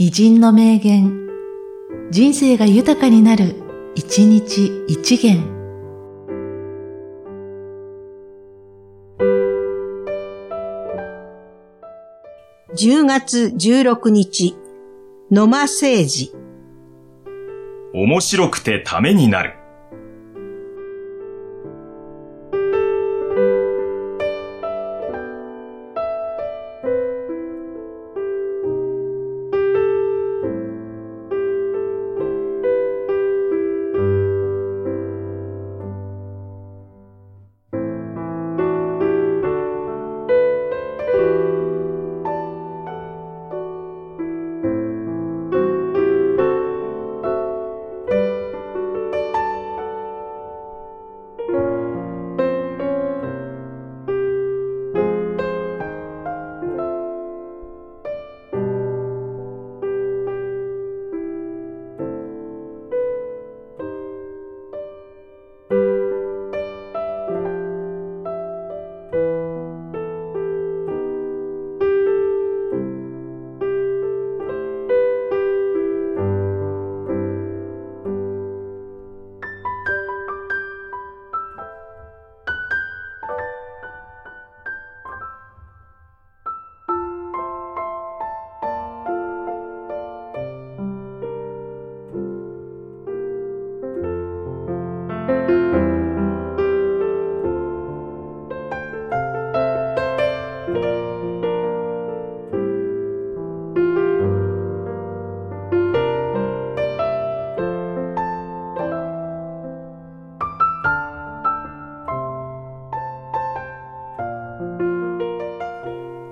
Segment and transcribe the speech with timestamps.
[0.00, 1.26] 偉人の名言、
[2.12, 3.56] 人生が豊かになる、
[3.96, 5.42] 一日一元。
[12.76, 14.56] 10月16日、
[15.32, 16.32] 野間誠治。
[17.92, 19.57] 面白くてためになる。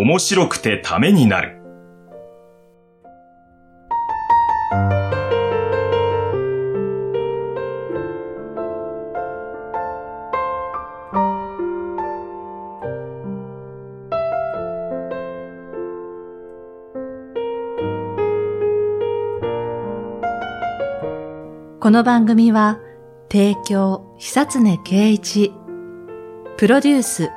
[0.00, 1.56] 面白くてためになる。
[21.80, 22.78] この番組は、
[23.32, 25.52] 提供、久常圭一、
[26.56, 27.30] プロデュース、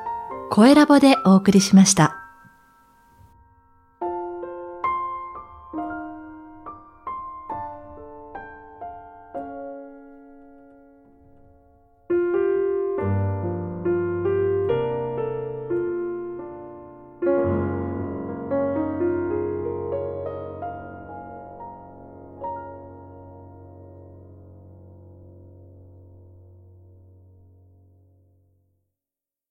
[0.52, 2.21] 声ラボでお送りしました。